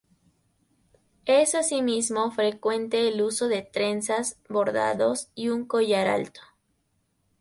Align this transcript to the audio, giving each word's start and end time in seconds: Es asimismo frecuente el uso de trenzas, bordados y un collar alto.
Es 1.27 1.53
asimismo 1.53 2.31
frecuente 2.31 3.07
el 3.07 3.21
uso 3.21 3.47
de 3.47 3.61
trenzas, 3.61 4.39
bordados 4.49 5.29
y 5.35 5.49
un 5.49 5.67
collar 5.67 6.07
alto. 6.07 6.41